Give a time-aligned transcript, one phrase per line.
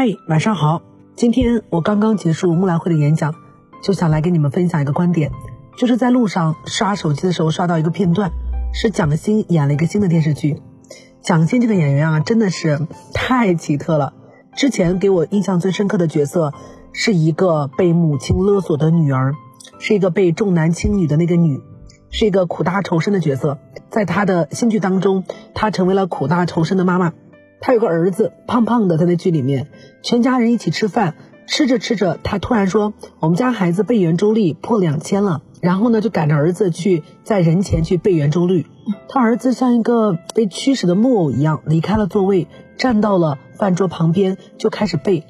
[0.00, 0.80] 嗨，晚上好。
[1.16, 3.34] 今天我刚刚结束木兰会的演讲，
[3.82, 5.32] 就想来跟你们分享一个观点，
[5.76, 8.30] 就是在路上刷手机的时候刷到一个片段，
[8.72, 10.62] 是蒋欣演了一个新的电视剧。
[11.20, 14.12] 蒋欣这个演员啊，真的是太奇特了。
[14.54, 16.52] 之前给我印象最深刻的角色，
[16.92, 19.34] 是一个被母亲勒索的女儿，
[19.80, 21.60] 是一个被重男轻女的那个女，
[22.12, 23.58] 是一个苦大仇深的角色。
[23.90, 25.24] 在她的新剧当中，
[25.54, 27.14] 她成为了苦大仇深的妈妈。
[27.60, 29.68] 他有个儿子，胖胖的，他在剧里面，
[30.02, 31.14] 全家人一起吃饭，
[31.46, 38.66] 吃着吃着，他突然说：“我们家孩子背圆周率破两千了。”然后呢，就赶着儿子去在人前去背圆周率。
[39.08, 45.24] 他儿子像一个被驱使的木偶一样，离开了座位，站到了饭桌旁边，就开始背。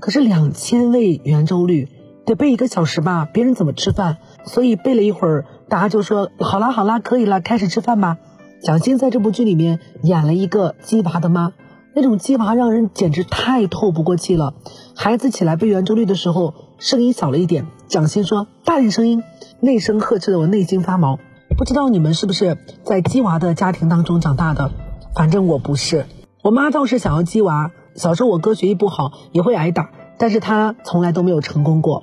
[0.00, 1.88] 可是两千位圆周率
[2.24, 4.16] 得背一个小时吧，别人怎么吃饭？
[4.46, 8.16] 所以背了一会儿，大家就说：“好啦好啦，可以了，开始吃饭吧。”
[8.64, 11.52] 蒋欣在这部剧里面演了一个鸡娃的妈。
[11.94, 14.54] 那种鸡娃让人简直太透不过气了。
[14.96, 17.66] 孩子起来背圆周率的时候，声音小了一点。
[17.86, 19.22] 蒋欣说：“大点声音。”
[19.60, 21.18] 那声呵斥的我内心发毛。
[21.56, 24.72] 不知道你们是不是在鸡娃的家庭当中长大的？
[25.14, 26.06] 反正我不是。
[26.42, 27.70] 我妈倒是想要鸡娃。
[27.94, 32.02] 小时候我哥学习不好，也会挨打，但是他从来都没有成功过。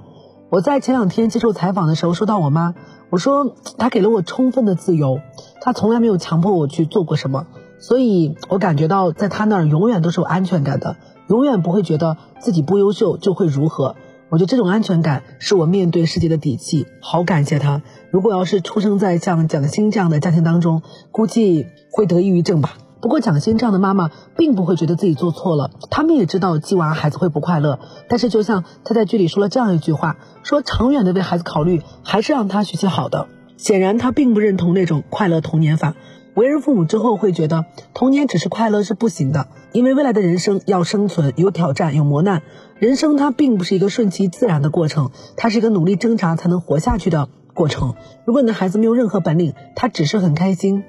[0.49, 2.73] 我在前两天接受采访的时候说到我妈，
[3.09, 5.19] 我说她给了我充分的自由，
[5.59, 7.45] 她从来没有强迫我去做过什么。
[7.81, 10.95] 所以我感觉到，在他那儿永远都是有安全感的，
[11.27, 13.95] 永远不会觉得自己不优秀就会如何。
[14.29, 17.81] 我觉得这种安全感是我面对世界的底气，好感谢他。
[18.11, 22.77] 如果要是出生在像蒋欣这样的家庭当中，估计会得抑郁症吧。
[23.01, 33.27] 不过蒋欣这样的妈妈并不会觉得自己做错了，他们也知道鸡娃孩子会不快乐，但是就像他在剧里说了这样一句话，说长远的为孩子考虑，还是让他学习好的。
[33.57, 35.95] 显然他并不认同那种快乐童年法。
[36.33, 42.41] 为人父母之后会觉得童年只是快乐是不行的，因为未来的人生要生存，有挑战，有磨难。
[42.79, 47.95] 人生它并不是一个顺其自然的过程，它是一个努力挣扎才能活下去的过程。
[48.25, 50.83] 如果你的孩子没有任何本领，他只是很开心，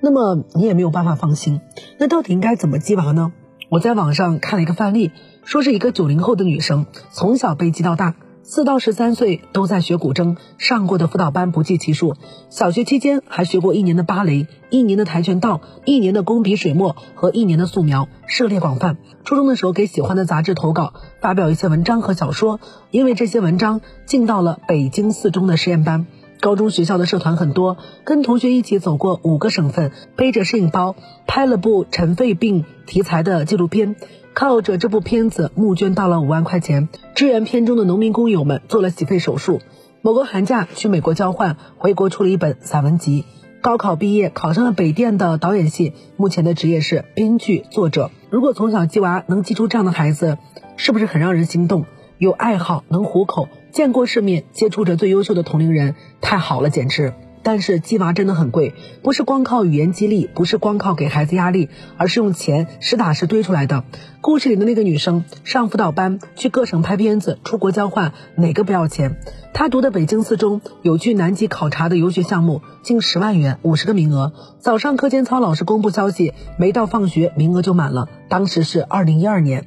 [0.00, 1.60] 那么你也没有办法放心。
[1.98, 3.32] 那到底应该怎么激娃呢？
[3.70, 5.12] 我在网上看了一个范例，
[5.44, 8.14] 说是一个九零后的女生，从小被激到大。
[8.50, 12.14] 四到十三岁都在学古筝，上过的辅导班不计其数。
[12.48, 18.96] 小学期间还学过一年的芭蕾、一年的跆拳道、一年的工笔水墨和一年的素描，涉猎广泛。
[19.22, 22.58] 初中的时候给喜欢的杂志投稿，发表一些文章和小说，
[22.90, 26.06] 因为这些文章进到了北京四中的实验班。
[26.40, 30.94] 高中学校的社团很多，跟同学一起走过五个省份，背着摄影包
[31.26, 33.96] 拍了部尘肺病题材的纪录片。
[34.34, 39.60] 靠着这部片子募捐到了五万块钱，支援片中的农民工友们做了洗肺手术。
[40.00, 43.24] 某个寒假去美国交换，回国出了一本散文集。
[43.60, 48.12] 高考毕业考上了北电的导演系，目前的职业是编剧作者。
[48.30, 50.38] 如果从小鸡娃能记出这样的孩子，
[50.76, 51.84] 是不是很让人心动？
[52.18, 57.14] 有爱好，能糊口，见过世面，接触着最优秀的同龄人，太好了，简直。
[57.44, 58.74] 但是鸡娃真的很贵，
[59.04, 63.84] 不是光靠语言激励，不是光靠给孩子压力，而是用钱实打实堆出来的。
[64.20, 69.16] 故事里的那个女生上辅导班，去各省拍片子，出国交换，哪个不要钱？
[69.54, 74.32] 她读的北京四中有去南极考察的游学项目，近十万元，五十个名额。
[74.58, 78.08] 早上课间操老师公布消息，没到放学名额就满了。
[78.28, 79.64] 当时是二零一二年。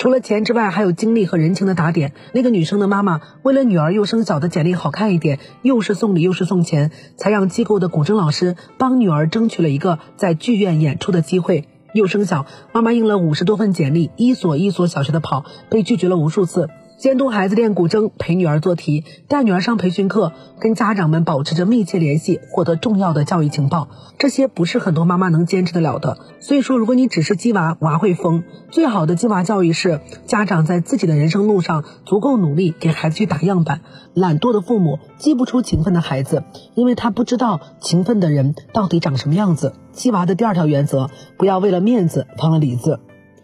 [0.00, 2.14] 除了钱之外，还有精力和人情的打点。
[2.32, 11.68] 那个女生的妈妈为了女儿幼升小的简历好看一点，又是送礼又是送钱，才让机构的古筝老师帮女儿争取了一个在剧院演出的机会。
[11.92, 16.70] 幼升小，妈妈印了五十多份简历，一所一所小学的跑，被拒绝了无数次。
[17.00, 23.88] 监督孩子练古筝，陪女儿做题，带女儿上培训课，跟家长们保持着密切联系，获得重要的教育情报，
[24.18, 26.18] 这些不是很多妈妈能坚持得了的。
[26.40, 28.44] 所以说，如果你只是鸡娃，娃会疯。
[28.70, 33.80] 最好的鸡娃教育是家长在自己的人生路上足够努力，给孩子去打样板。
[34.12, 36.44] 懒惰的父母激不出勤奋的孩子，
[36.74, 39.72] 因为他不知道勤奋的人到底长什么样子。
[39.92, 43.00] 鸡娃的第二条原则，不要为了面子放了里子。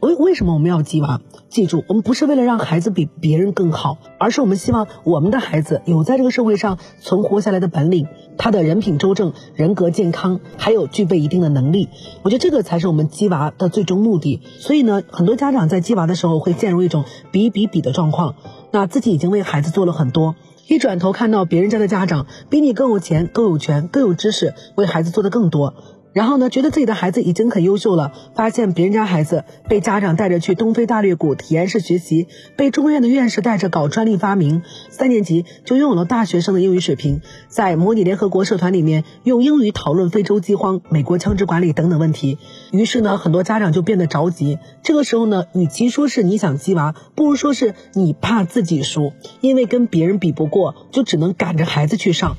[0.06, 1.20] 为为什么我们要鸡娃？
[1.48, 8.06] 记住，我们不是为了让孩子比别人更好，而是我们希望我们的孩子有在这个社会上存活下来的本领，
[8.38, 11.88] 他的人品周正、人格健康，还有具备一定的能力。
[12.22, 14.40] 我觉得这个才是我们鸡娃的最终目的。
[14.60, 18.36] 所以呢，很多家长在鸡娃的时候会陷入一种比比比的状况，
[18.70, 20.36] 那自己已经为孩子做了很多，
[20.68, 25.74] 一转头看到别人家的家长比你更有钱、更有权、更有知识，为孩子做的更多。
[26.16, 32.26] 然后呢，觉得自己的孩子已经很优秀了，发现别人家孩子被家长带着去东非大裂谷体验式学习，
[32.56, 42.38] 被中院的院士带着搞专利发明，三年级就拥有了大学生的英语水平，在模拟联合国社团里面用英语讨论非洲饥荒、美国枪支管理等等问题。
[42.72, 44.58] 于是呢，很多家长就变得着急。
[44.82, 49.12] 这个时候呢，与其说是你想鸡娃，不如说是你怕自己输，
[49.42, 52.38] 因为跟别人比不过，就只能赶着孩子去上，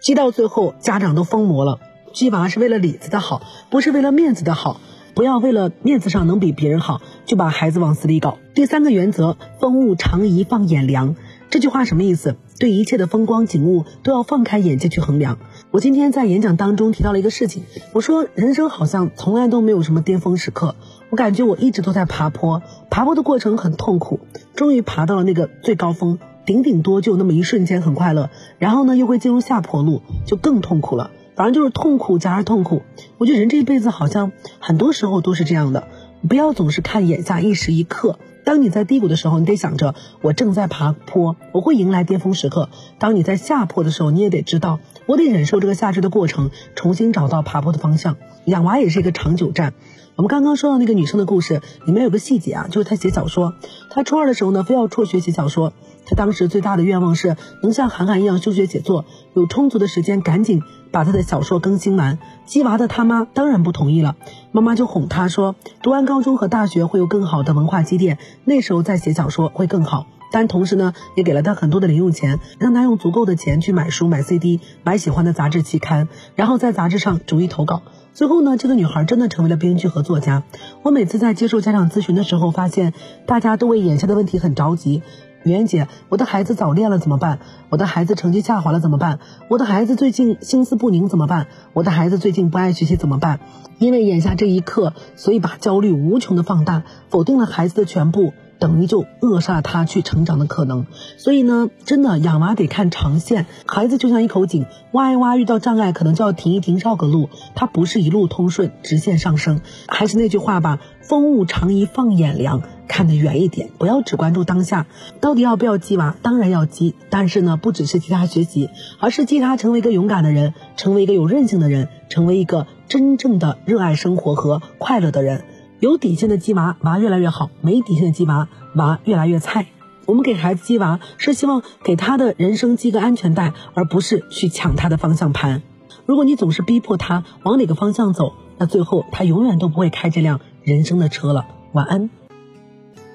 [0.00, 1.78] 激到最后家长都疯魔了。
[2.12, 4.80] 鸡娃是为了里子的好，不是为了面子的好。
[5.14, 8.38] 不要为了面子上能比别人好，就把孩子往死里搞。
[8.54, 11.16] 第三个原则：风物长宜放眼量。
[11.50, 12.36] 这句话什么意思？
[12.58, 15.38] 对一切的风光景物都要放开眼界去衡量。
[15.70, 20.76] 我今天在演讲当中提到了一个事情，我说人生好像从来都没有什么巅峰时刻。
[21.10, 24.20] 我感觉我一直都在爬坡，爬坡的过程很痛苦，
[24.54, 31.10] 终于爬到了那个最高峰，顶顶多就那么一瞬间很快乐，然后呢又会进入下坡路，就更痛苦了。
[31.34, 32.82] 反正就是痛苦加上痛苦，
[33.18, 35.88] 我觉得人这一辈子好像很多时候都是这样的。
[36.28, 38.18] 不要总是看眼下一时一刻。
[38.44, 42.68] 当你在低谷的时候，你得想着我正在爬坡，我会迎来巅峰时刻。
[42.98, 48.16] 当你在下坡的时候，你也得知道我得忍受这个下坠的过程，重新找到爬坡的方向。
[48.44, 49.74] 养娃也是一个长久战。
[50.14, 53.54] 我们刚刚说到那个女生的故事，里面有个细节啊，就是她写小说。
[53.90, 55.72] 她初二的时候呢，非要辍学写小说。
[56.04, 60.62] 她当时最大的愿望是能像韩寒一样休学写作，有充足的时间赶紧
[60.92, 62.18] 把她的小说更新完。
[62.44, 64.14] 鸡娃的他妈当然不同意了，
[64.52, 70.06] 妈妈就哄她说，读完高中和大学会有更好的文化积淀，那时候再写小说会更好。
[70.30, 77.82] 但同时呢，也给了她很多的零用钱，让她用足够的钱去买书、买 CD、买喜欢的杂志期刊，然后在杂志上逐一投稿。
[78.14, 80.42] 最后呢，这个女孩真的成为了编剧和作家。
[80.82, 82.94] 我每次在接受家长咨询的时候，发现
[83.26, 85.02] 大家都为眼下的问题很着急。
[85.44, 87.38] 媛姐，我的孩子早恋了怎么办？
[87.68, 89.18] 我的孩子成绩下滑了怎么办？
[89.48, 91.46] 我的孩子最近心思不宁怎么办？
[91.72, 93.40] 我的孩子最近不爱学习怎么办？
[93.78, 98.32] 因为眼下这一刻，所以把焦虑无穷的放大，否定了孩子的全部。
[98.62, 100.86] 等于就扼杀他去成长的可能，
[101.16, 103.46] 所以呢，真的养娃得看长线。
[103.66, 107.28] 孩子就像一口井，挖一挖遇到障碍，可能就要停一停，绕个路。
[107.56, 109.62] 它不是一路通顺，直线上升。
[109.88, 114.86] 还是那句话吧，风物长宜放眼量，看得远一点，不要只关注当下。
[115.20, 116.14] 到底要不要激娃？
[116.22, 118.70] 当然要激，但是呢，不只是激他学习，
[119.00, 125.42] 而是激他成为一个勇敢的人，成为一个有韧性的人，成为一个真正的热爱生活和快乐的人。
[125.82, 128.46] 有底线的鸡娃，娃越来越好；没底线的鸡娃，
[128.76, 129.66] 娃越来越菜。
[130.06, 135.60] 我们给孩子鸡娃，是希望给他的人生系个安全带，而不是去抢他的方向盘。
[136.06, 141.46] 如果你总是逼迫他往哪个方向走，那最后他永远都不会开这辆人生的车了。
[141.72, 142.10] 晚安。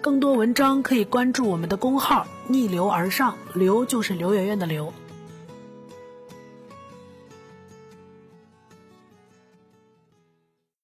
[0.01, 4.91] 更多文章可以关注我们的公号“逆流而上”，流就是刘媛媛的流。